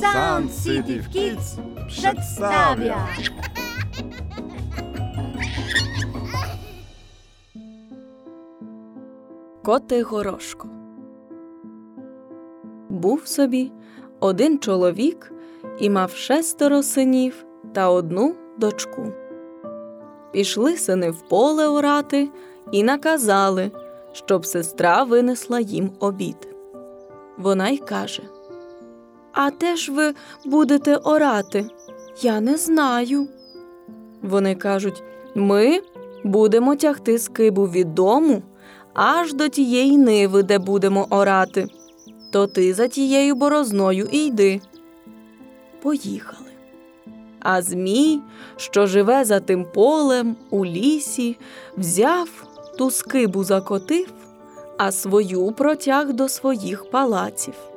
[0.00, 3.08] Sound City Kids przedstawia
[9.64, 10.68] Коти горошко.
[12.88, 13.72] Був собі
[14.20, 15.32] один чоловік
[15.78, 19.12] і мав шестеро синів та одну дочку.
[20.32, 22.28] Пішли сини в поле орати
[22.72, 23.70] і наказали,
[24.12, 26.48] щоб сестра винесла їм обід.
[27.38, 28.22] Вона й каже:
[29.32, 31.64] А де ж ви будете орати?
[32.22, 33.28] Я не знаю.
[34.22, 35.02] Вони кажуть:
[35.34, 35.80] Ми
[36.24, 38.42] будемо тягти скибу від дому
[38.94, 41.66] аж до тієї ниви, де будемо орати.
[42.32, 44.60] То ти за тією борозною і йди.
[45.82, 46.50] Поїхали.
[47.40, 48.20] А Змій,
[48.56, 51.36] що живе за тим полем у лісі,
[51.76, 52.28] взяв
[52.78, 54.12] ту скибу закотив,
[54.78, 57.69] а свою протяг до своїх палаців.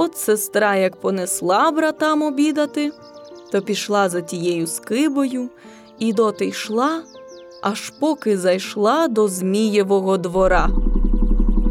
[0.00, 2.92] От сестра, як понесла братам обідати,
[3.52, 5.48] то пішла за тією скибою
[5.98, 7.02] і доти йшла,
[7.62, 10.68] аж поки зайшла до Змієвого двора.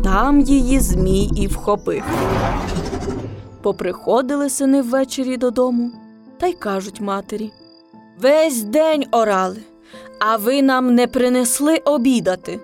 [0.04, 2.04] Там її Змій і вхопив.
[3.62, 5.92] Поприходили сини ввечері додому
[6.38, 7.52] та й кажуть матері:
[8.22, 9.60] Весь день орали,
[10.20, 12.60] а ви нам не принесли обідати.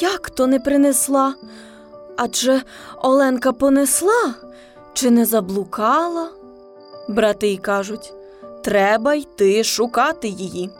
[0.00, 1.34] Як то не принесла?
[2.16, 2.62] Адже
[3.02, 4.34] Оленка понесла
[4.94, 6.28] чи не заблукала?
[7.08, 8.12] Брати й кажуть,
[8.64, 10.70] треба йти шукати її.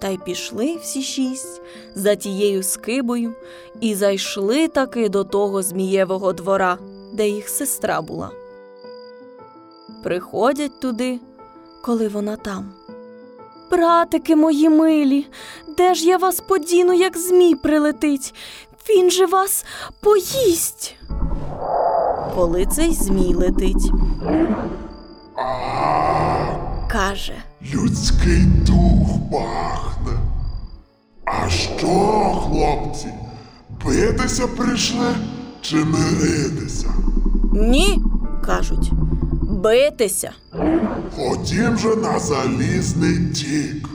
[0.00, 1.60] Та й пішли всі шість
[1.94, 3.34] за тією скибою
[3.80, 6.78] і зайшли таки до того Змієвого двора,
[7.12, 8.30] де їх сестра була.
[10.02, 11.20] Приходять туди,
[11.82, 12.72] коли вона там.
[13.70, 15.26] Братики мої милі,
[15.76, 18.34] де ж я вас подіну, як змій прилетить?
[18.90, 19.64] Він же вас
[20.00, 20.96] поїсть.
[22.34, 23.90] Коли цей змій летить.
[26.90, 27.34] Каже.
[27.74, 30.18] Людський дух пахне.
[31.24, 31.86] А що,
[32.46, 33.08] хлопці,
[33.84, 35.14] битися прийшли
[35.60, 36.94] чи миритися?
[37.52, 38.02] Ні,
[38.46, 38.92] кажуть,
[39.42, 40.32] битися.
[41.16, 43.88] Ходім же на залізний тік.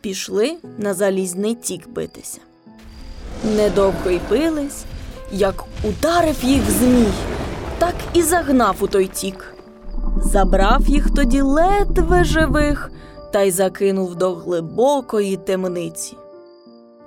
[0.00, 2.38] Пішли на залізний тік битися.
[3.56, 4.84] Недовго й бились,
[5.32, 7.12] як ударив їх змій,
[7.78, 9.54] так і загнав у той тік.
[10.22, 12.90] Забрав їх тоді ледве живих
[13.32, 16.16] та й закинув до глибокої темниці.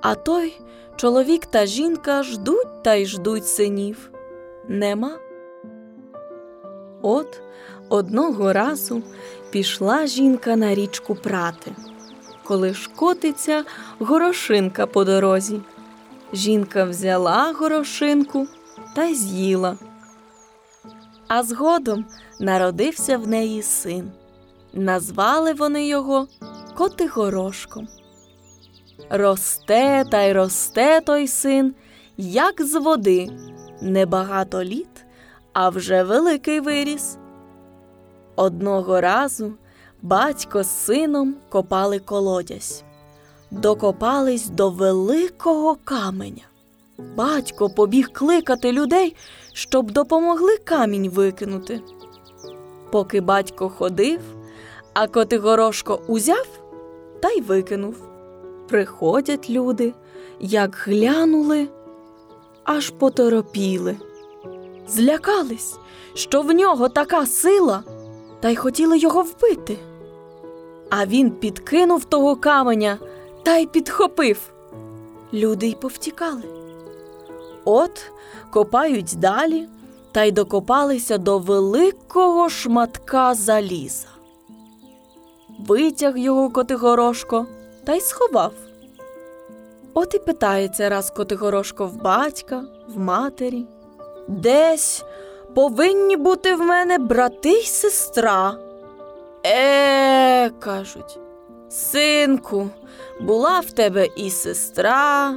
[0.01, 0.62] А той
[0.96, 4.12] чоловік та жінка ждуть та й ждуть синів.
[4.68, 5.12] Нема.
[7.01, 7.41] От
[7.90, 9.01] одного разу
[9.51, 11.72] пішла жінка на річку прати,
[12.44, 13.63] коли ж котиться
[14.00, 15.62] горошинка по дорозі.
[16.34, 18.47] Жінка взяла горошинку
[18.96, 19.78] та з'їла.
[21.28, 22.06] А згодом
[22.40, 24.12] народився в неї син.
[24.74, 26.28] Назвали вони його
[26.78, 27.88] Котигорошком.
[29.09, 31.75] Росте та й росте той син,
[32.18, 33.30] як з води,
[33.81, 35.06] небагато літ,
[35.53, 37.18] а вже великий виріс.
[38.36, 39.53] Одного разу
[40.02, 42.84] батько з сином копали колодязь,
[43.51, 46.44] докопались до великого каменя.
[47.16, 49.16] Батько побіг кликати людей,
[49.53, 51.81] щоб допомогли камінь викинути.
[52.91, 54.19] Поки батько ходив,
[54.94, 56.47] а Котигорошко узяв
[57.22, 57.95] та й викинув.
[58.67, 59.94] Приходять люди,
[60.39, 61.68] як глянули,
[62.63, 63.97] аж поторопіли.
[64.88, 65.75] Злякались,
[66.13, 67.83] що в нього така сила,
[68.39, 69.77] та й хотіли його вбити.
[70.89, 72.97] А він підкинув того каменя
[73.44, 74.54] та й підхопив.
[75.34, 76.44] Люди й повтікали.
[77.66, 78.12] От
[78.52, 79.68] копають далі
[80.12, 84.08] та й докопалися до великого шматка заліза.
[85.60, 87.46] Витяг його Котигорошко
[87.84, 88.54] та й сховав.
[89.94, 93.66] От і питається раз Котигорошко в батька, в матері.
[94.28, 95.04] Десь
[95.56, 98.56] повинні бути в мене брати й сестра.
[99.46, 101.20] Е, кажуть,
[101.71, 102.69] синку,
[103.21, 105.33] була в тебе і сестра,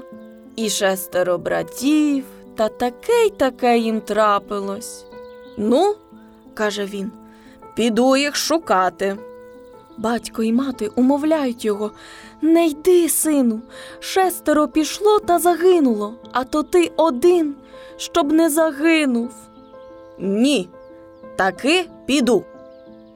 [0.56, 2.25] і шестеро братів,
[2.56, 5.04] та таке й таке їм трапилось.
[5.58, 5.94] Ну,
[6.54, 7.10] каже він.
[7.75, 9.19] Піду їх шукати.
[9.96, 11.90] Батько і мати умовляють його
[12.42, 13.60] Не йди, сину,
[14.00, 17.54] шестеро пішло та загинуло, а то ти один,
[17.96, 19.31] щоб не загинув.
[20.19, 20.69] Ні,
[21.36, 22.44] таки піду.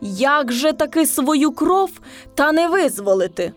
[0.00, 1.90] Як же таки свою кров
[2.34, 3.52] та не визволити?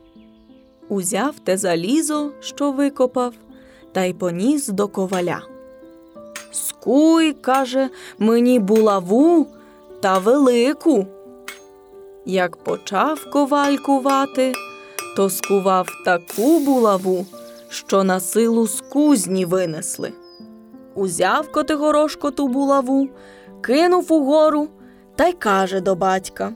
[0.89, 3.33] Узяв те залізо, що викопав,
[3.91, 5.41] та й поніс до коваля.
[6.51, 7.89] Скуй, каже,
[8.19, 9.47] мені булаву
[10.01, 11.05] та велику.
[12.25, 14.53] Як почав коваль кувати,
[15.15, 17.25] то скував таку булаву,
[17.69, 20.11] що на силу з кузні винесли.
[20.95, 23.09] Узяв Котигорошко ту булаву,
[23.61, 24.67] кинув угору
[25.15, 26.53] та й каже до батька: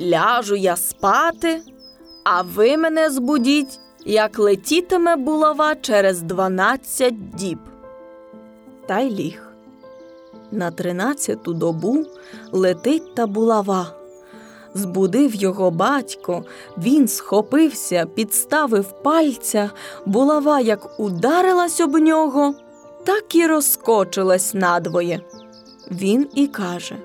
[0.00, 1.60] Ляжу я спати,
[2.24, 7.58] а ви мене збудіть, як летітиме булава через дванадцять діб.
[8.86, 9.42] Та й ліг.
[10.50, 12.06] На тринадцяту добу
[12.52, 13.92] летить та булава.
[14.74, 16.44] Збудив його батько,
[16.78, 19.70] він схопився, підставив пальця,
[20.06, 22.54] булава як ударилась об нього,
[23.04, 25.20] так і розкочилась надвоє.
[25.90, 26.96] Він і каже: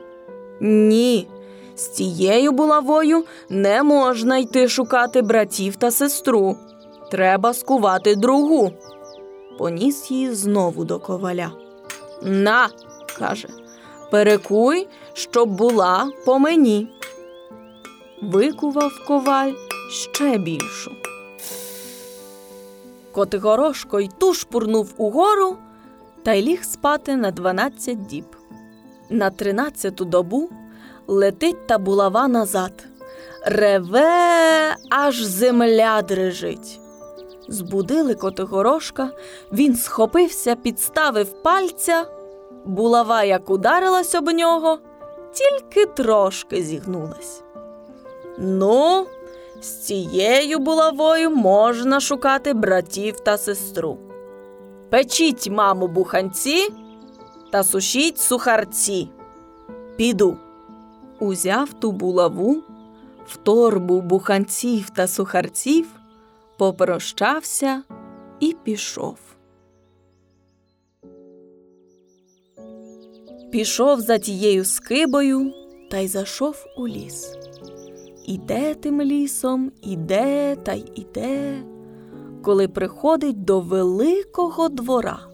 [0.64, 1.28] Ні,
[1.76, 6.58] з цією булавою не можна йти шукати братів та сестру.
[7.12, 8.72] Треба скувати другу.
[9.58, 11.52] Поніс її знову до коваля.
[12.22, 12.70] На,
[13.20, 13.48] каже,
[14.12, 16.88] перекуй, щоб була по мені.
[18.22, 19.54] Викував коваль
[19.90, 20.92] ще більшу.
[23.12, 25.58] Котигорошко й ту шпурнув угору
[26.24, 28.26] та й ліг спати на дванадцять діб.
[29.12, 30.50] На тринадцяту добу
[31.08, 32.72] летить та булава назад.
[33.46, 36.80] Реве, аж земля дрижить.
[37.48, 39.10] Збудили Котигорошка,
[39.52, 42.06] він схопився, підставив пальця.
[42.66, 44.80] Булава, як ударилась об нього,
[45.34, 47.44] тільки трошки зігнулась.
[48.38, 49.06] Ну,
[49.62, 53.98] з цією булавою можна шукати братів та сестру.
[54.90, 56.70] Печіть, маму, буханці
[57.52, 59.10] та сушіть сухарці.
[59.96, 60.38] Піду.
[61.20, 62.64] Узяв ту булаву,
[63.26, 65.88] в торбу буханців та сухарців,
[66.58, 67.84] попрощався
[68.40, 69.18] і пішов.
[73.52, 75.54] Пішов за тією скибою
[75.92, 77.36] та й зайшов у ліс.
[78.26, 81.64] Іде тим лісом, іде та й іде,
[82.44, 85.31] коли приходить до великого двора.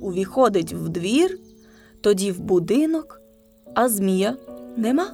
[0.00, 1.38] Увіходить в двір,
[2.00, 3.20] тоді в будинок,
[3.74, 4.36] а змія
[4.76, 5.06] нема.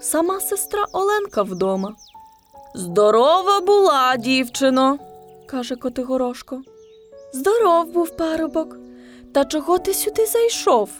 [0.00, 1.94] Сама сестра Оленка вдома.
[2.74, 4.98] Здорова була, дівчино,
[5.46, 6.62] каже Котигорошко.
[7.32, 8.76] Здоров був парубок.
[9.34, 10.90] Та чого ти сюди зайшов?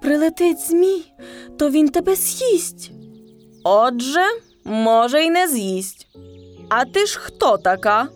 [0.00, 1.12] Прилетить змій,
[1.58, 2.90] то він тебе з'їсть.
[3.64, 4.24] Отже,
[4.64, 6.06] може, й не з'їсть.
[6.68, 8.08] А ти ж хто така?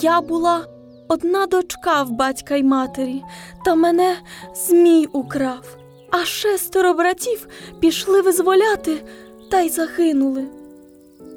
[0.00, 0.66] Я була
[1.12, 3.22] одна дочка в батька й матері,
[3.64, 4.16] та мене
[4.54, 5.76] змій украв,
[6.10, 7.48] а шестеро братів
[7.80, 9.04] пішли визволяти
[9.50, 10.44] та й загинули.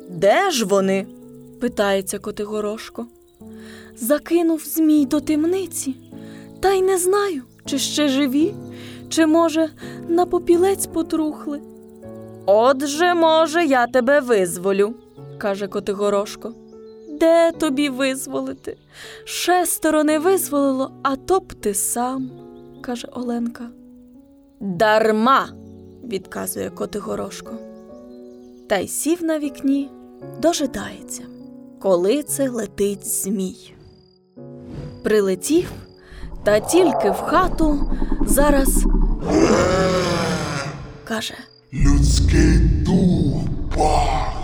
[0.09, 1.07] Де ж вони?
[1.61, 3.05] питається Котигорошко.
[3.97, 5.95] Закинув змій до темниці,
[6.59, 8.53] та й не знаю, чи ще живі,
[9.09, 9.69] чи, може,
[10.07, 11.61] на попілець потрухли.
[12.45, 14.93] Отже, може, я тебе визволю,
[15.37, 16.53] каже Котигорошко.
[17.19, 18.77] Де тобі визволити?
[19.25, 22.31] Шестеро не визволило, а то б ти сам,
[22.81, 23.69] каже Оленка.
[24.59, 25.49] Дарма,
[26.03, 27.51] відказує Котигорошко.
[28.69, 29.89] Та й сів на вікні,
[30.41, 31.23] дожидається,
[31.81, 33.73] коли це летить змій.
[35.03, 35.71] Прилетів,
[36.43, 37.91] та тільки в хату
[38.25, 38.85] зараз
[41.03, 41.35] каже.
[41.73, 43.43] Людський дух
[43.77, 44.34] пахне.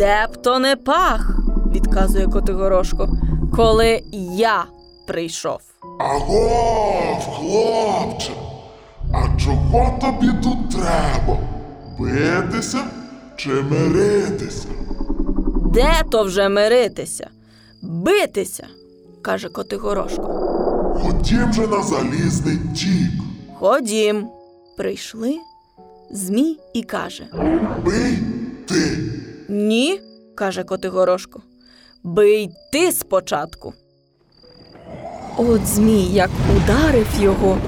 [0.00, 1.38] Де б то не пах,
[1.74, 3.08] відказує Котигорошко,
[3.56, 4.02] коли
[4.36, 4.64] я
[5.06, 5.60] прийшов.
[5.98, 8.32] Агов, хлопче,
[9.14, 11.38] а чого тобі тут треба?
[11.98, 12.78] Битися
[13.36, 14.68] чи миритися?
[15.74, 17.28] Де то вже миритися?
[17.82, 18.66] Битися,
[19.22, 20.22] каже Котигорошко.
[21.02, 23.12] Ходім же на залізний тік.
[23.58, 24.28] Ходім.
[24.76, 25.38] Прийшли
[26.10, 27.26] Змій і каже:
[27.84, 28.18] Бий
[28.68, 28.98] ти.
[29.52, 30.00] Ні,
[30.34, 31.40] каже Котигорошко.
[32.02, 33.74] Бий ти спочатку.
[35.36, 37.58] От Змій як ударив його,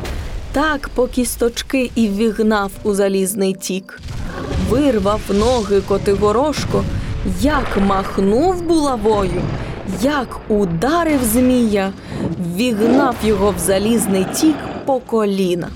[0.53, 4.01] так по кісточки і ввігнав у залізний тік,
[4.69, 6.85] вирвав ноги Котигорошко,
[7.41, 9.43] як махнув булавою,
[10.03, 11.93] як ударив Змія,
[12.39, 15.69] ввігнав його в залізний тік по коліна.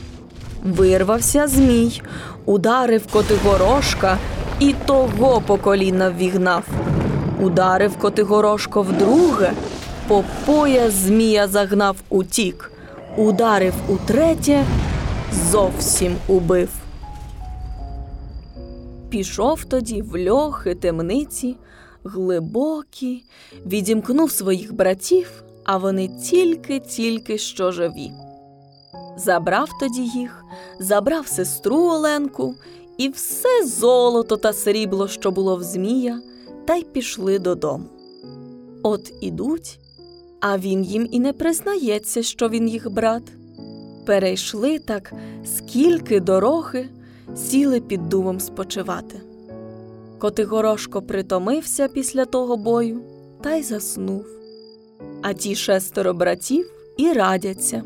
[0.65, 2.03] Вирвався змій,
[2.45, 4.19] ударив Котигорошка
[4.61, 6.65] і того по коліна ввігнав.
[7.41, 9.53] Ударив Котигорошко вдруге,
[10.09, 12.73] по пояс змія загнав утік,
[13.17, 14.65] ударив утретє,
[15.51, 16.69] зовсім убив.
[19.11, 21.57] Пішов тоді в льохи темниці,
[22.05, 23.25] глибокі,
[23.67, 28.13] відімкнув своїх братів, а вони тільки-тільки що живі.
[29.17, 30.45] Забрав тоді їх,
[30.81, 32.55] забрав сестру Оленку
[32.99, 36.21] і все золото та срібло, що було в Змія,
[36.65, 37.85] та й пішли додому.
[38.83, 39.79] От ідуть,
[40.41, 43.23] а він їм і не признається, що він їх брат.
[44.07, 45.13] Перейшли так,
[45.57, 46.89] скільки дороги,
[47.37, 49.21] сіли під дубом спочивати.
[50.19, 53.01] Котигорошко притомився після того бою
[53.43, 54.27] та й заснув.
[55.23, 57.83] А ті шестеро братів і радяться.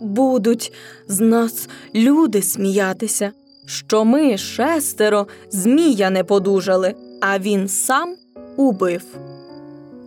[0.00, 0.72] Будуть
[1.08, 3.32] з нас люди сміятися,
[3.66, 8.16] що ми шестеро змія не подужали, а він сам
[8.56, 9.02] убив.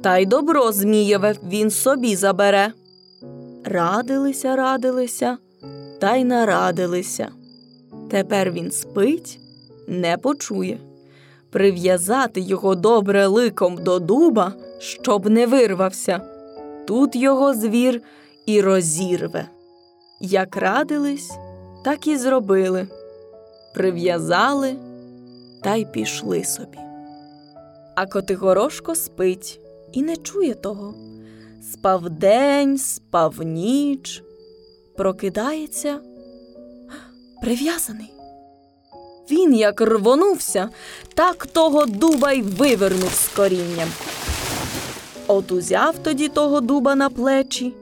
[0.02, 2.72] Та й добро Змієве він собі забере.
[3.64, 5.38] Радилися, радилися,
[6.00, 7.30] та й нарадилися.
[8.10, 9.40] Тепер він спить,
[9.88, 10.80] не почує.
[11.52, 16.22] Прив'язати його добре ликом до дуба, щоб не вирвався.
[16.88, 18.02] Тут його звір
[18.46, 19.46] і розірве.
[20.20, 21.32] Як радились,
[21.84, 22.88] так і зробили.
[23.76, 24.76] Прив'язали
[25.64, 26.78] та й пішли собі.
[27.96, 29.60] А Котигорошко спить
[29.92, 30.96] і не чує того.
[31.74, 34.24] Спав день, спав ніч,
[34.98, 36.00] прокидається,
[37.42, 38.14] прив'язаний.
[39.32, 40.70] Він як рвонувся,
[41.14, 43.90] так того дуба й вивернув з корінням.
[45.28, 47.74] От узяв тоді того дуба на плечі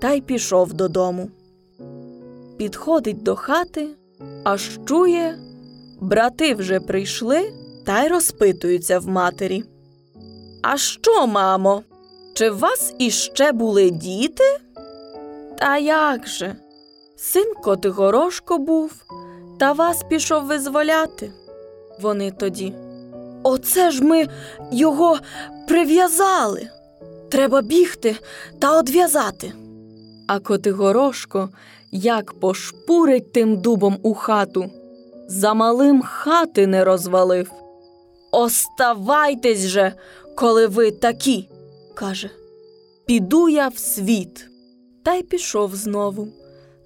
[0.00, 1.30] та й пішов додому.
[2.56, 3.88] Підходить до хати,
[4.46, 5.38] аж чує,
[6.00, 7.52] брати вже прийшли
[7.84, 9.64] та й розпитуються в матері.
[10.62, 11.82] А що, мамо?
[12.34, 14.44] Чи в вас іще були діти?
[15.58, 16.56] Та як же?
[17.16, 18.92] Син Котигорошко був,
[19.58, 21.32] та вас пішов визволяти.
[22.00, 22.72] Вони тоді.
[23.42, 24.26] Оце ж ми
[24.72, 25.18] його
[25.68, 26.68] прив'язали.
[27.30, 28.16] Треба бігти
[28.58, 29.52] та одв'язати.
[30.26, 31.48] А Котигорошко
[31.96, 34.70] як пошпурить тим дубом у хату.
[35.28, 37.50] За малим хати не розвалив.
[38.32, 39.92] Оставайтесь же,
[40.36, 41.48] коли ви такі,
[41.94, 42.30] каже.
[43.06, 44.48] Піду я в світ.
[45.02, 46.28] Та й пішов знову,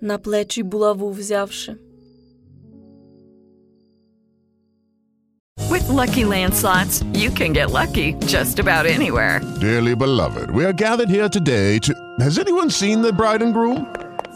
[0.00, 1.76] на плечі булаву взявши.
[5.71, 9.40] With Lucky Land slots, you can get lucky just about anywhere.
[9.61, 11.93] Dearly beloved, we are gathered here today to.
[12.26, 13.79] Has anyone seen the bride and groom?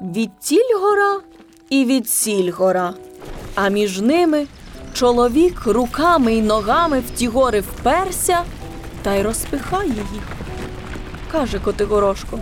[0.00, 1.20] відтіль гора
[1.70, 2.94] і відсіль гора,
[3.54, 4.46] а між ними
[4.92, 8.42] чоловік руками й ногами в ті гори вперся
[9.02, 10.22] та й розпихає їх.
[11.32, 12.38] Каже Котигорошко,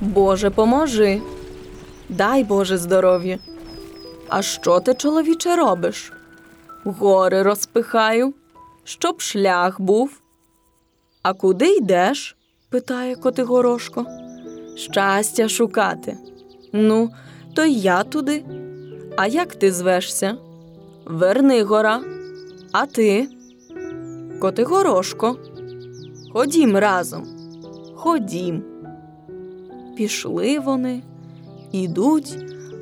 [0.00, 1.22] Боже, поможи,
[2.08, 3.38] дай Боже здоров'я.
[4.28, 6.12] А що ти, чоловіче, робиш?
[6.84, 8.34] Гори розпихаю,
[8.84, 10.20] щоб шлях був.
[11.22, 12.36] А куди йдеш?
[12.70, 14.06] питає Котигорошко.
[14.76, 16.16] Щастя шукати.
[16.72, 17.10] Ну,
[17.54, 18.44] то й я туди.
[19.16, 20.36] А як ти звешся?
[21.04, 22.00] Вернигора.
[22.72, 23.28] А ти?
[24.40, 25.36] Котигорошко.
[26.32, 27.26] Ходім разом.
[27.94, 28.62] Ходім.
[29.96, 31.02] Пішли вони,
[31.72, 32.36] ідуть,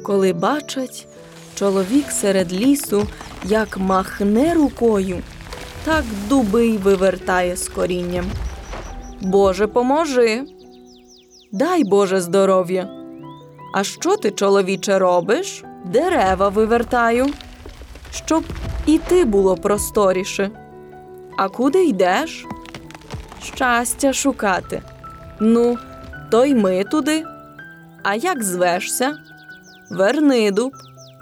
[0.05, 1.07] коли бачать,
[1.55, 3.07] чоловік серед лісу,
[3.45, 5.23] як махне рукою,
[5.85, 8.25] так дуби й вивертає з корінням.
[9.21, 10.43] Боже, поможи.
[11.53, 13.06] Дай Боже здоров'я.
[13.79, 15.65] А що ти, чоловіче, робиш?
[15.85, 17.27] Дерева вивертаю,
[18.11, 18.45] щоб
[18.87, 20.51] і ти було просторіше.
[21.39, 22.47] А куди йдеш?
[23.43, 24.83] Щастя шукати.
[25.41, 25.79] Ну,
[26.31, 27.25] то й ми туди.
[28.03, 29.17] А як звешся?
[29.91, 30.73] Вернидуб.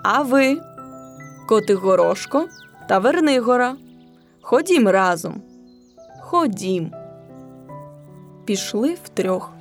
[0.02, 0.60] А ви?
[1.48, 2.48] Котигорошко
[2.88, 3.76] та Вернигора.
[4.40, 5.42] Ходім разом.
[6.20, 6.92] Ходім.
[8.44, 9.52] Пішли втрьох.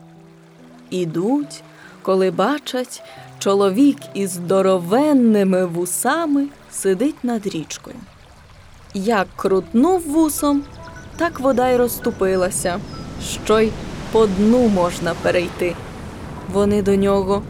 [0.90, 1.64] Ідуть,
[2.04, 3.04] коли бачать,
[3.40, 7.96] чоловік із здоровенними вусами сидить над річкою.
[8.94, 10.64] Як крутнув вусом,
[11.18, 12.80] так вода й розступилася,
[13.44, 13.72] що й
[14.12, 15.76] по дну можна перейти.
[16.54, 17.44] Вони до нього,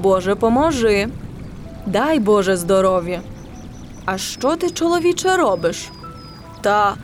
[0.00, 1.08] Боже, поможи,
[1.86, 3.20] дай Боже здоров'я.
[4.04, 5.88] А що ти, чоловіче, робиш?
[6.60, 6.96] Та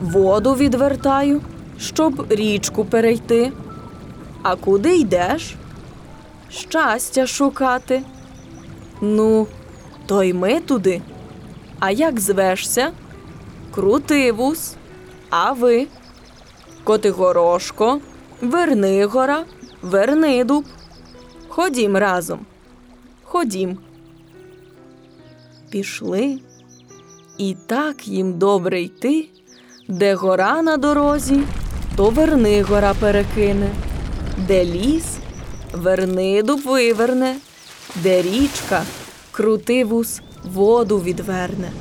[0.00, 1.40] воду відвертаю,
[1.78, 3.52] щоб річку перейти.
[4.42, 5.54] А куди йдеш?
[6.50, 8.02] Щастя шукати.
[9.00, 9.46] Ну,
[10.06, 11.02] то й ми туди.
[11.78, 12.92] А як звешся?
[13.74, 14.74] Крутивус.
[15.30, 15.86] А ви?
[16.84, 18.00] Котигорошко,
[18.40, 19.44] Вернигора,
[19.82, 20.64] Вернидуб.
[21.48, 22.46] Ходім разом.
[23.22, 23.78] Ходім.
[25.70, 26.38] Пішли.
[27.38, 29.28] І так їм добре йти,
[29.88, 31.42] де гора на дорозі,
[31.96, 33.70] то Вернигора перекине,
[34.38, 35.19] де ліс,
[35.72, 37.36] Вернидуб виверне,
[37.96, 38.84] де річка,
[39.30, 41.72] крутивус воду відверне.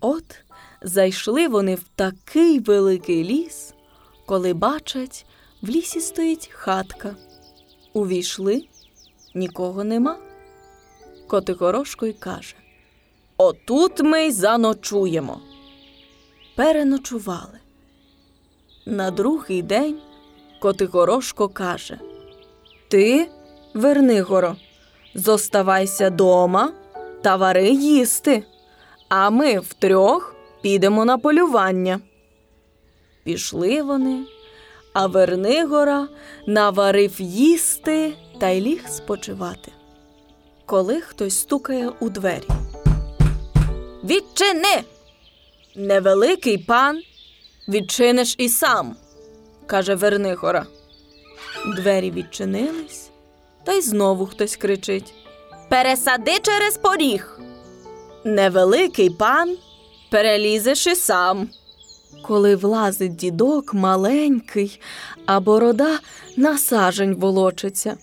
[0.00, 0.24] От
[0.82, 3.74] зайшли вони в такий великий ліс,
[4.26, 5.26] коли бачать,
[5.62, 7.16] в лісі стоїть хатка.
[7.92, 8.62] Увійшли,
[9.34, 10.16] нікого нема.
[11.26, 12.54] Котикорошко й каже
[13.36, 15.40] Отут ми й заночуємо.
[16.56, 17.58] Переночували.
[18.86, 19.98] На другий день
[20.60, 21.98] Котикорошко каже
[22.88, 23.28] Ти,
[23.74, 24.56] Вернигоро,
[25.14, 26.72] зоставайся дома
[27.22, 28.44] та вари їсти
[29.08, 32.00] а ми втрьох підемо на полювання.
[33.24, 34.24] Пішли вони,
[34.92, 36.08] а Вернигора
[36.46, 39.72] наварив їсти та й ліг спочивати.
[40.66, 42.48] Коли хтось стукає у двері.
[44.04, 44.84] Відчини!
[45.76, 47.02] Невеликий пан,
[47.68, 48.96] відчиниш і сам,
[49.66, 50.66] каже Вернигора.
[51.76, 53.10] Двері відчинились,
[53.64, 55.14] та й знову хтось кричить
[55.70, 57.40] Пересади через поріг.
[58.24, 59.56] Невеликий пан
[60.10, 61.48] перелізеш і сам.
[62.22, 64.80] Коли влазить дідок маленький,
[65.26, 65.98] а борода
[66.36, 67.96] на сажень волочиться,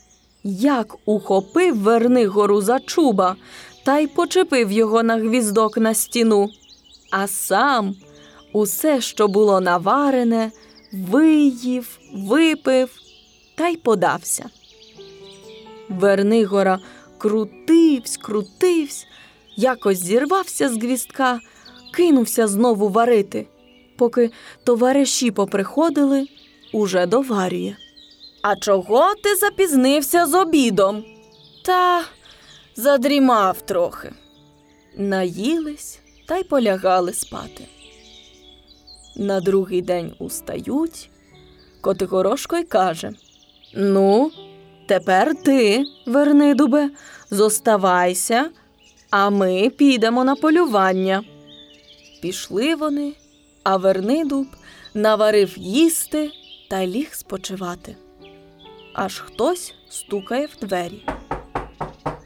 [0.43, 3.35] як ухопив Вернигору за чуба
[3.83, 6.49] та й почепив його на гвіздок на стіну,
[7.11, 7.95] а сам
[8.53, 10.51] усе, що було наварене,
[10.93, 12.89] виїв, випив
[13.55, 14.49] та й подався.
[15.89, 16.79] Вернигора
[17.17, 19.07] крутивсь, крутивсь
[19.55, 21.39] якось зірвався з гвістка,
[21.93, 23.47] кинувся знову варити,
[23.97, 24.31] поки
[24.63, 26.27] товариші поприходили,
[26.73, 27.75] уже доварює.
[28.41, 31.03] А чого ти запізнився з обідом?
[31.65, 32.03] Та
[32.75, 34.13] задрімав трохи.
[34.97, 35.99] Наїлись
[36.31, 37.65] та й полягали спати.
[39.15, 41.09] На другий день устають,
[41.81, 43.11] Котигорошко й каже
[43.73, 44.31] Ну,
[44.87, 46.89] тепер ти, Вернидубе,
[47.31, 48.49] зоставайся
[49.09, 51.23] а ми підемо на полювання.
[52.21, 53.13] Пішли вони,
[53.63, 54.47] а Вернидуб
[54.93, 56.31] наварив їсти
[56.69, 57.95] та ліг спочивати.
[58.93, 61.05] Аж хтось стукає в двері.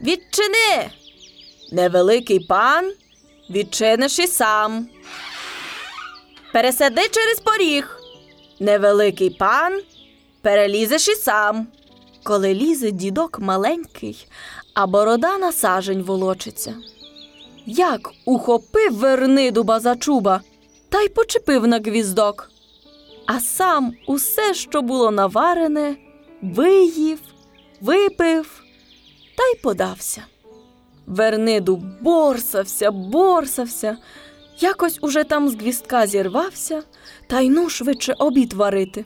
[0.02, 0.90] Відчини!
[1.72, 2.92] Невеликий пан,
[3.50, 4.88] відчиниш і сам.
[6.52, 8.00] Пересади через поріг.
[8.60, 9.82] Невеликий пан,
[10.42, 11.66] перелізеш і сам.
[12.22, 14.26] Коли лізе дідок маленький,
[14.74, 16.74] а борода на сажень волочиться.
[17.66, 20.40] Як ухопив Вернидуба за чуба
[20.88, 22.50] та й почепив на гвіздок,
[23.26, 25.96] а сам усе, що було наварене,
[26.42, 27.18] виїв,
[27.80, 28.62] випив
[29.36, 30.22] та й подався.
[31.06, 33.96] Вернидуб борсався, борсався,
[34.58, 36.82] якось уже там з гвіздка зірвався
[37.26, 39.04] та й ну швидше обід варити.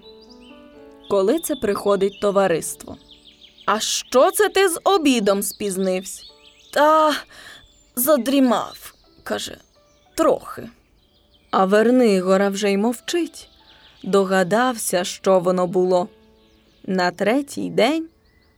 [1.10, 2.96] Коли це приходить товариство.
[3.66, 6.22] А що це ти з обідом спізнився?
[6.72, 7.14] Та
[7.96, 9.56] задрімав, каже,
[10.14, 10.68] трохи.
[11.50, 13.48] А Вернигора вже й мовчить.
[14.02, 16.08] Догадався, що воно було.
[16.86, 18.08] На третій день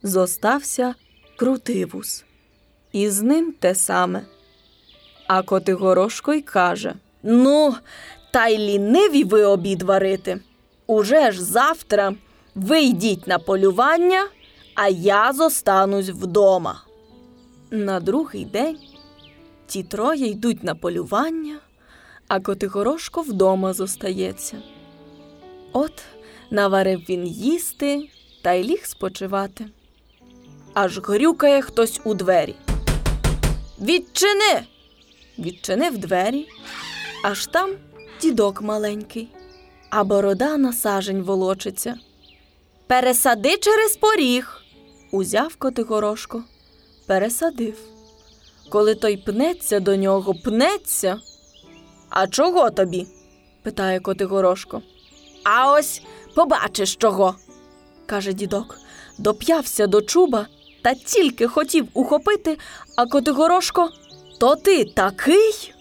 [0.03, 0.95] зостався
[1.37, 2.25] крутивус,
[2.93, 4.23] і з ним те саме.
[5.27, 7.75] А Котигорошко й каже Ну,
[8.33, 10.41] та й ліниві ви обід варити.
[10.87, 12.15] Уже ж завтра
[12.55, 14.29] ви йдіть на полювання
[14.75, 16.83] а я зостанусь вдома.
[17.71, 18.79] На другий день
[19.67, 21.59] ті троє йдуть на полювання,
[22.29, 24.63] а Котигорошко вдома зостається.
[25.73, 26.03] От
[26.51, 28.09] наварив він їсти
[28.43, 29.67] та й ліг спочивати.
[30.75, 32.55] Аж грюкає хтось у двері.
[33.83, 34.67] Відчини!
[35.39, 36.49] Відчинив двері,
[37.25, 37.71] аж там
[38.21, 39.29] дідок маленький.
[39.91, 41.95] а борода на сажень волочиться.
[42.87, 44.61] Пересади через поріг.
[45.13, 46.45] Узяв Котигорошко,
[47.07, 47.79] пересадив.
[48.69, 51.21] Коли той пнеться до нього, пнеться.
[52.09, 53.07] А чого тобі?
[53.63, 54.83] питає Котигорошко.
[55.45, 56.03] А ось
[56.35, 57.35] побачиш чого,
[58.07, 58.79] каже дідок.
[59.19, 60.47] Доп'явся до чуба
[60.83, 62.59] та тільки хотів ухопити,
[62.97, 63.91] а Котигорошко,
[64.41, 65.75] то ти такий?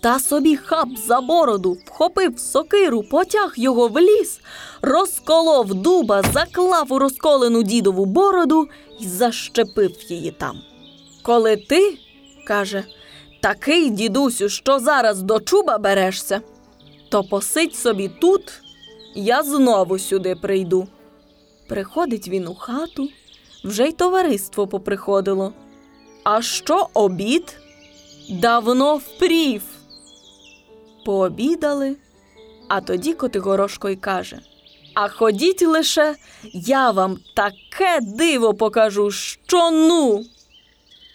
[0.00, 4.40] Та собі хап за бороду, вхопив сокиру, потяг його в ліс,
[4.82, 8.68] розколов дуба, заклав у розколену дідову бороду
[9.00, 10.60] і защепив її там.
[11.22, 11.98] Коли ти,
[12.46, 12.84] каже,
[13.40, 16.40] такий дідусю, що зараз до чуба берешся,
[17.08, 18.52] то посидь собі тут,
[19.14, 20.88] я знову сюди прийду.
[21.68, 23.08] Приходить він у хату,
[23.64, 25.52] вже й товариство поприходило.
[26.24, 27.56] А що обід?
[28.30, 29.62] Давно впрів.
[31.04, 31.96] Пообідали,
[32.68, 34.40] а тоді Котигорошко й каже:
[34.94, 36.16] А ходіть лише,
[36.52, 40.24] я вам таке диво покажу, що ну.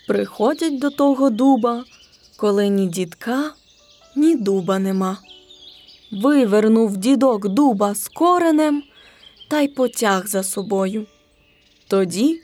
[0.07, 1.83] Приходять до того дуба,
[2.38, 3.51] коли ні дідка,
[4.15, 5.17] ні дуба нема.
[6.12, 8.83] Вивернув дідок дуба з коренем
[9.49, 11.05] та й потяг за собою.
[11.89, 12.41] Тоді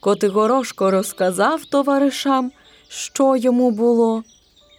[0.00, 2.52] Котигорошко розказав товаришам,
[2.88, 4.24] що йому було,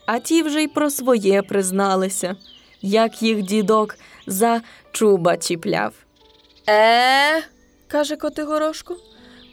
[0.05, 2.35] а ті вже й про своє призналися,
[2.81, 3.95] як їх дідок
[4.27, 5.93] за чуба чіпляв.
[6.69, 7.43] Е,
[7.87, 8.97] каже Котигорошко,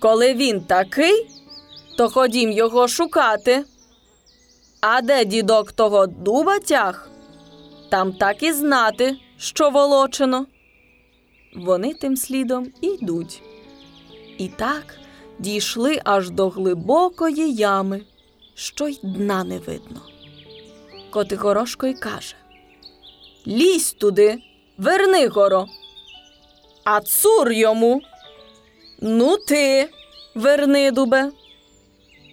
[0.01, 1.31] коли він такий,
[1.99, 3.65] то ходім його шукати.
[4.81, 7.09] А де дідок того дуба тяг?
[7.91, 10.47] Там так і знати, що волочено.
[11.57, 13.43] Вони тим слідом і йдуть.
[14.39, 14.99] І так
[15.39, 18.03] дійшли аж до глибокої ями,
[18.55, 20.01] що й дна не видно.
[21.11, 22.35] Котигорошко й каже
[23.47, 24.39] Лізь туди,
[24.79, 25.67] верни горо.
[26.85, 28.03] А цур йому.
[29.01, 29.91] Ну ти,
[30.35, 31.31] верни дубе.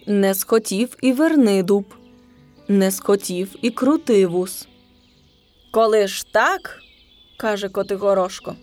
[0.06, 1.84] Не схотів і верни дуб,
[2.68, 4.68] не схотів і крутивус.
[5.70, 6.78] Коли ж так,
[7.36, 8.56] каже Котигорошко,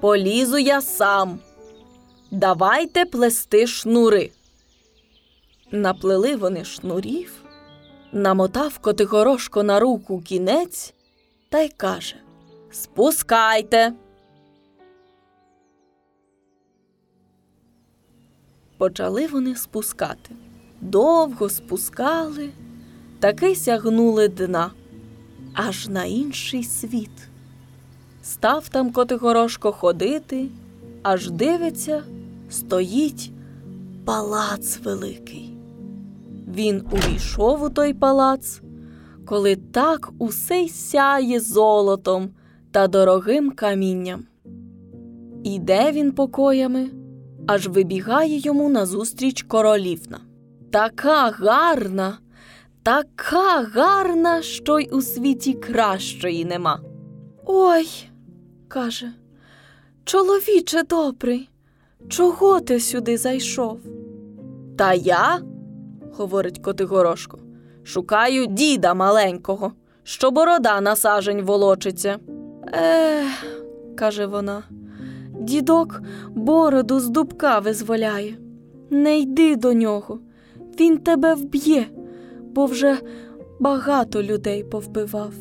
[0.00, 1.38] полізу я сам.
[2.30, 4.30] Давайте плести шнури.
[5.70, 7.32] Наплели вони шнурів,
[8.12, 10.94] намотав Котигорошко на руку кінець
[11.48, 12.16] та й каже
[12.70, 13.92] Спускайте.
[18.78, 20.34] Почали вони спускати.
[20.80, 22.50] Довго спускали,
[23.20, 24.70] таки сягнули дна,
[25.54, 27.28] аж на інший світ.
[28.22, 30.48] Став там Котигорошко ходити,
[31.02, 32.02] аж дивиться,
[32.48, 33.32] стоїть
[34.04, 35.56] палац великий.
[36.54, 38.60] Він увійшов у той палац,
[39.26, 42.30] коли так усе й сяє золотом
[42.70, 44.24] та дорогим камінням.
[45.44, 46.90] Іде він покоями,
[47.46, 50.20] аж вибігає йому назустріч королівна.
[50.70, 52.18] Така гарна,
[52.82, 56.80] така гарна, що й у світі кращої нема.
[57.44, 57.88] Ой,
[58.68, 59.12] каже,
[60.04, 61.48] чоловіче добрий,
[62.08, 63.78] чого ти сюди зайшов?
[64.76, 65.40] Та я,
[66.12, 67.38] говорить Котигорошко,
[67.84, 72.18] шукаю діда маленького, що борода на сажень волочиться.
[72.72, 73.46] Ех,
[73.96, 74.62] каже вона,
[75.40, 78.38] дідок бороду з дубка визволяє.
[78.90, 80.18] Не йди до нього,
[80.80, 81.86] він тебе вб'є,
[82.42, 82.98] бо вже
[83.60, 85.32] багато людей повбивав.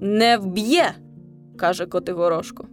[0.00, 0.94] Не вб'є,
[1.56, 2.64] каже Котигорошко.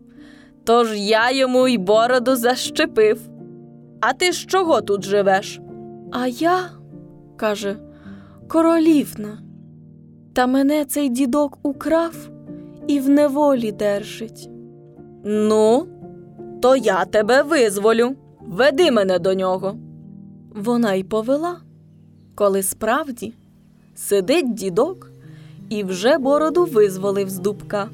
[0.68, 3.22] Тож я йому й бороду защепив.
[4.02, 5.62] А ти з чого тут живеш?
[6.12, 6.70] А я,
[7.36, 7.78] каже,
[8.48, 9.40] королівна.
[10.34, 12.30] Та мене цей дідок украв
[12.88, 14.50] і в неволі держить.
[15.24, 15.88] Ну,
[16.62, 18.16] то я тебе визволю.
[18.42, 19.78] Веди мене до нього.
[20.56, 21.58] Вона й повела,
[22.36, 23.34] коли справді
[23.96, 25.12] сидить дідок
[25.70, 27.90] і вже бороду визволив з дубка.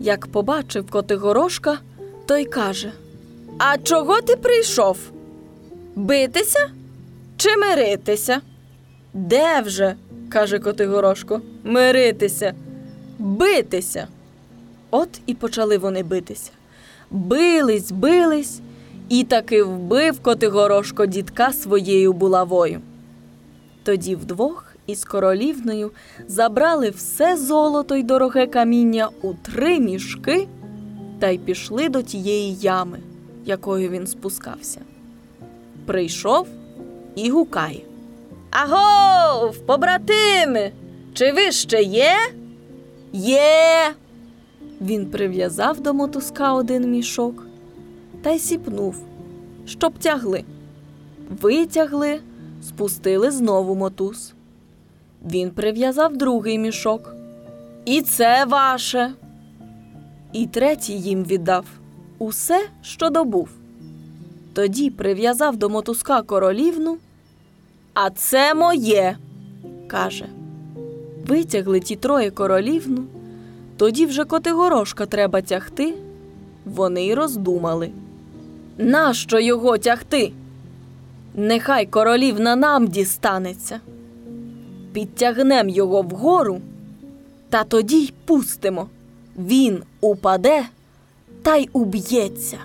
[0.00, 1.78] Як побачив Котигорошка,
[2.26, 2.92] той каже:
[3.58, 4.98] А чого ти прийшов?
[5.94, 6.70] Битися
[7.36, 8.40] чи миритися?
[9.14, 9.96] Де вже?
[10.28, 12.54] каже Котигорошко, миритися,
[13.18, 14.08] битися.
[14.90, 16.50] От і почали вони битися.
[17.10, 18.60] Бились, бились,
[19.08, 22.80] і таки вбив Котигорошко дідка своєю булавою.
[23.82, 25.90] Тоді вдвох із королівною
[26.28, 30.48] забрали все золото й дороге каміння у три мішки
[31.18, 32.98] та й пішли до тієї ями,
[33.44, 34.80] якою він спускався.
[35.86, 36.48] Прийшов
[37.14, 37.80] і гукає.
[38.50, 40.72] Агов, побратими,
[41.14, 42.14] чи ви ще є?
[43.12, 43.94] Є.
[44.80, 47.46] Він прив'язав до мотузка один мішок
[48.22, 48.96] та й сіпнув,
[49.66, 50.44] щоб тягли.
[51.42, 52.20] Витягли,
[52.62, 54.35] спустили знову мотуз.
[55.24, 57.14] Він прив'язав другий мішок.
[57.84, 59.12] І це ваше.
[60.32, 61.64] І третій їм віддав
[62.18, 63.48] усе, що добув.
[64.52, 66.98] Тоді прив'язав до мотузка королівну.
[67.94, 69.16] А це моє,
[69.86, 70.26] каже.
[71.26, 73.04] Витягли ті троє королівну,
[73.76, 75.94] тоді вже Котигорошка треба тягти.
[76.64, 77.90] Вони й роздумали.
[78.78, 80.32] Нащо його тягти?
[81.34, 83.80] Нехай королівна нам дістанеться.
[84.96, 86.60] Підтягнем його вгору,
[87.50, 88.88] та тоді й пустимо.
[89.38, 90.64] Він упаде
[91.42, 92.58] та й уб'ється.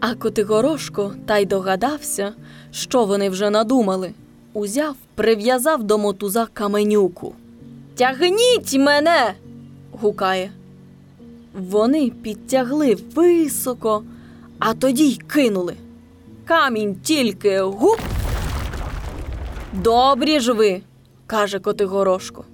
[0.00, 2.32] А Котигорошко та й догадався,
[2.70, 4.12] що вони вже надумали.
[4.52, 7.34] Узяв, прив'язав до мотуза каменюку.
[7.94, 9.34] Тягніть мене.
[9.92, 10.50] гукає.
[11.54, 14.02] Вони підтягли високо,
[14.58, 15.74] а тоді й кинули.
[16.44, 18.00] Камінь тільки гуп.
[19.72, 20.82] Добрі ж ви,
[21.26, 22.44] каже Котигорошко.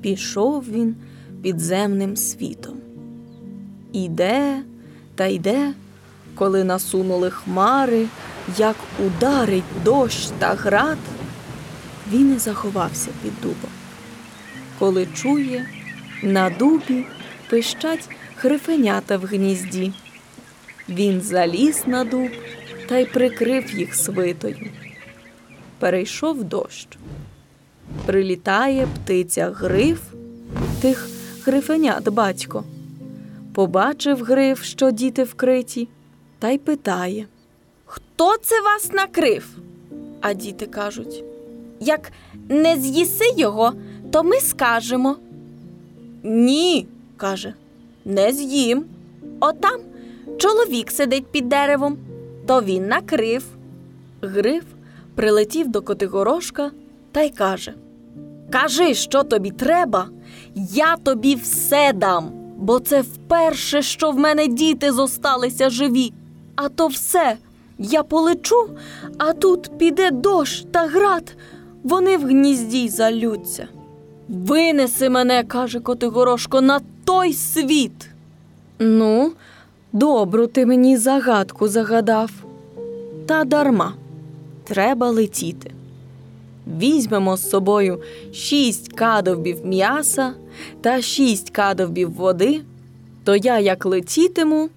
[0.00, 0.96] Пішов він
[1.42, 2.74] підземним світом.
[3.92, 4.62] Іде
[5.14, 5.72] та йде,
[6.34, 8.06] коли насунули хмари,
[8.58, 10.98] як ударить дощ та град,
[12.12, 13.70] він і заховався під дубом.
[14.78, 15.68] Коли чує,
[16.22, 17.06] на дубі
[17.50, 19.92] пищать грифенята в гнізді.
[20.88, 22.30] Він заліз на дуб
[22.88, 24.70] та й прикрив їх свитою.
[25.78, 26.88] Перейшов дощ.
[28.06, 30.00] Прилітає птиця гриф,
[30.80, 31.08] тих
[31.44, 32.64] грифенят батько.
[33.54, 35.88] Побачив гриф, що діти вкриті,
[36.38, 37.26] та й питає
[37.84, 39.48] Хто це вас накрив?
[40.20, 41.24] А діти кажуть
[41.80, 42.12] Як
[42.48, 43.72] не з'їси його,
[44.10, 45.16] то ми скажемо.
[46.22, 47.54] Ні, каже,
[48.04, 48.84] не з'їм.
[49.40, 49.80] Отам
[50.38, 51.98] чоловік сидить під деревом,
[52.46, 53.44] то він накрив.
[54.22, 54.64] Гриф
[55.14, 56.70] прилетів до Котигорошка
[57.12, 57.74] та й каже
[58.50, 60.08] Кажи, що тобі треба,
[60.54, 66.12] я тобі все дам, бо це вперше, що в мене діти зосталися живі.
[66.56, 67.36] А то все,
[67.78, 68.70] я полечу,
[69.18, 71.36] а тут піде дощ та град,
[71.82, 73.68] вони в гнізді залються.
[74.28, 78.08] Винеси мене, каже Котигорошко, на той світ.
[78.78, 79.32] Ну,
[79.92, 82.30] добру ти мені загадку загадав.
[83.26, 83.94] Та дарма,
[84.64, 85.73] треба летіти.
[86.66, 88.00] Візьмемо з собою
[88.32, 90.34] шість кадовбів м'яса
[90.80, 92.60] та шість кадовбів води,
[93.24, 94.68] то я як летітиму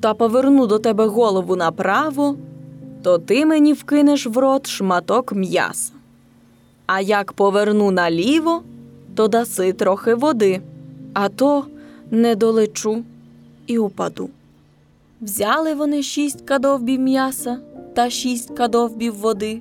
[0.00, 2.36] та поверну до тебе голову направо,
[3.02, 5.92] то ти мені вкинеш в рот шматок м'яса.
[6.86, 8.62] А як поверну наліво,
[9.14, 10.60] то даси трохи води,
[11.14, 11.64] а то
[12.10, 13.04] не долечу
[13.66, 14.30] і упаду.
[15.20, 17.58] Взяли вони шість кадовбів м'яса
[17.94, 19.60] та шість кадовбів води,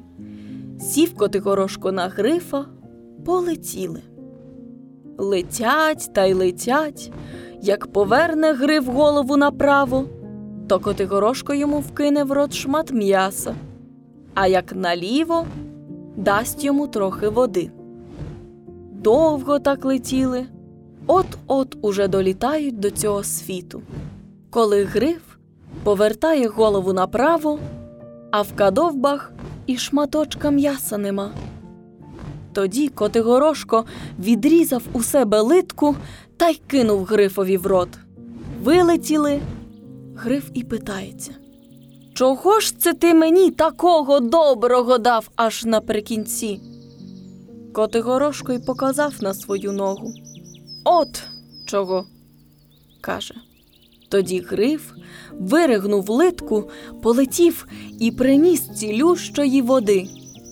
[0.83, 2.65] сів Котигорошко на грифа,
[3.25, 4.01] полетіли.
[5.17, 7.11] Летять та й летять,
[7.61, 10.05] як поверне гриф голову направо,
[10.67, 13.55] то Котигорошко йому вкине в рот шмат м'яса,
[14.33, 15.45] а як наліво
[16.17, 17.71] дасть йому трохи води.
[18.91, 20.45] Довго так летіли,
[21.07, 23.81] от-от уже долітають до цього світу.
[24.49, 25.21] Коли гриф
[25.83, 27.59] повертає голову направо,
[28.31, 29.32] а в кадовбах
[29.67, 31.31] і шматочка м'яса нема.
[32.53, 33.85] Тоді Котигорошко
[34.19, 35.95] відрізав у себе литку
[36.37, 37.89] та й кинув грифові в рот.
[38.63, 39.41] Вилетіли.
[40.15, 41.31] Гриф і питається
[42.13, 46.59] Чого ж це ти мені такого доброго дав аж наприкінці?
[47.73, 50.13] Котигорошко й показав на свою ногу.
[50.83, 51.23] От
[51.65, 52.05] чого,
[53.01, 53.35] каже.
[54.13, 54.91] Тоді гриф
[55.39, 56.69] виригнув литку,
[57.01, 57.67] полетів
[57.99, 60.07] і приніс цілющої води.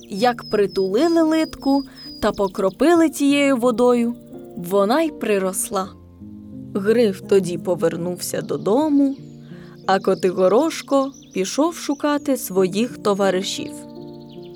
[0.09, 1.83] Як притулили литку
[2.21, 4.15] та покропили тією водою,
[4.57, 5.89] вона й приросла.
[6.75, 9.15] Гриф тоді повернувся додому,
[9.87, 13.71] а Котигорошко пішов шукати своїх товаришів.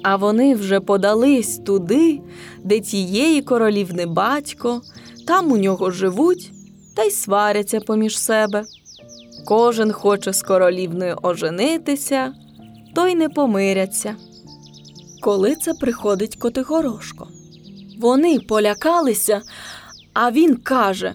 [0.03, 2.21] А вони вже подались туди,
[2.63, 4.81] де тієї королівни батько,
[5.27, 6.51] там у нього живуть
[6.95, 8.63] та й сваряться поміж себе.
[9.45, 12.33] Кожен хоче з королівною оженитися,
[12.95, 14.15] то й не помиряться.
[15.21, 17.27] Коли це приходить Котигорошко.
[17.99, 19.41] Вони полякалися,
[20.13, 21.13] а він каже: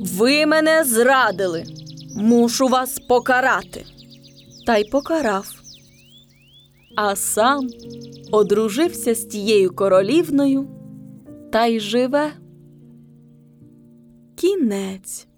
[0.00, 1.64] Ви мене зрадили,
[2.16, 3.84] мушу вас покарати.
[4.66, 5.46] Та й покарав.
[6.96, 7.68] А сам
[8.32, 10.68] одружився з тією королівною
[11.52, 12.32] та й живе.
[14.36, 15.29] Кінець.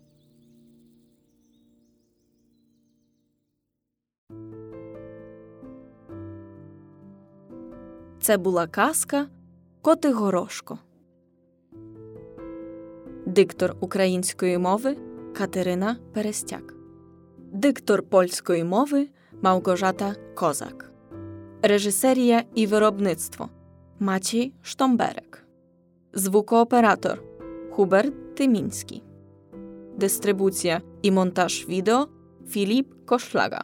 [8.21, 9.27] Це була казка
[9.81, 10.79] Котигорошко.
[13.25, 14.97] Диктор української мови
[15.33, 16.73] Катерина Перестяк.
[17.51, 19.07] Диктор польської мови
[19.41, 20.91] Мałgorzata Козак.
[21.61, 23.49] Режисерія і виробництво
[23.99, 25.43] Maciej Штомберек.
[26.13, 27.23] Звукооператор
[27.71, 29.03] Хуберт Тимінський.
[29.97, 32.07] Дистрибуція і монтаж відео
[32.47, 33.63] Філіп Кошлага.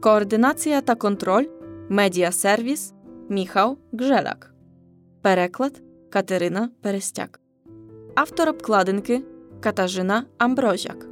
[0.00, 1.46] Координація та контроль
[1.88, 2.94] Медіасервіс
[3.29, 4.53] Міхał Гжелак.
[5.21, 7.39] Переклад Катерина Перестяк.
[8.15, 9.23] Автор обкладинки
[9.59, 11.07] Катажина Амброзяк.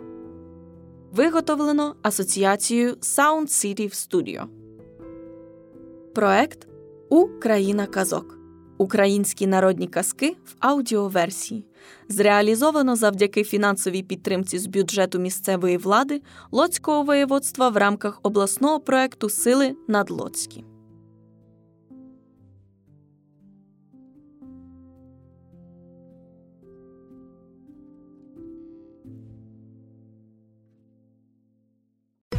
[1.12, 4.46] Виготовлено Асоціацією Sound City Studio.
[6.16, 6.68] Проект
[7.10, 8.38] Україна казок.
[8.78, 11.66] Українські народні казки в аудіоверсії.
[12.10, 19.76] Зреалізовано завдяки фінансовій підтримці з бюджету місцевої влади Лоцького воєводства в рамках обласного проекту Сили
[19.88, 20.64] надлоцькі.